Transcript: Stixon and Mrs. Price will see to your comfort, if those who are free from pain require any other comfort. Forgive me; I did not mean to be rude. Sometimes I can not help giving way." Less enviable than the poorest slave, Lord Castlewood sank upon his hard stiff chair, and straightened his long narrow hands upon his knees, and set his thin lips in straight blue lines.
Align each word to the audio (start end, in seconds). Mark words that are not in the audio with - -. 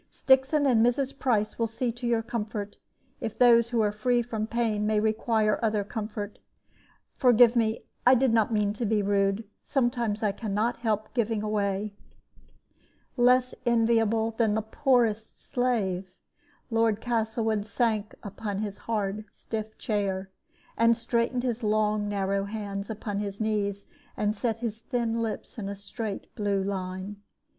Stixon 0.09 0.65
and 0.65 0.83
Mrs. 0.83 1.19
Price 1.19 1.59
will 1.59 1.67
see 1.67 1.91
to 1.91 2.07
your 2.07 2.23
comfort, 2.23 2.77
if 3.19 3.37
those 3.37 3.69
who 3.69 3.81
are 3.81 3.91
free 3.91 4.23
from 4.23 4.47
pain 4.47 4.87
require 4.99 5.57
any 5.57 5.63
other 5.63 5.83
comfort. 5.83 6.39
Forgive 7.13 7.55
me; 7.55 7.83
I 8.03 8.15
did 8.15 8.33
not 8.33 8.51
mean 8.51 8.73
to 8.73 8.85
be 8.87 9.03
rude. 9.03 9.43
Sometimes 9.61 10.23
I 10.23 10.31
can 10.31 10.55
not 10.55 10.77
help 10.79 11.13
giving 11.13 11.41
way." 11.43 11.93
Less 13.15 13.53
enviable 13.63 14.31
than 14.31 14.55
the 14.55 14.63
poorest 14.63 15.39
slave, 15.39 16.15
Lord 16.71 16.99
Castlewood 16.99 17.67
sank 17.67 18.15
upon 18.23 18.57
his 18.57 18.79
hard 18.89 19.25
stiff 19.31 19.77
chair, 19.77 20.31
and 20.79 20.97
straightened 20.97 21.43
his 21.43 21.61
long 21.61 22.09
narrow 22.09 22.45
hands 22.45 22.89
upon 22.89 23.19
his 23.19 23.39
knees, 23.39 23.85
and 24.17 24.35
set 24.35 24.61
his 24.61 24.79
thin 24.79 25.21
lips 25.21 25.59
in 25.59 25.75
straight 25.75 26.33
blue 26.33 26.63
lines. 26.63 27.17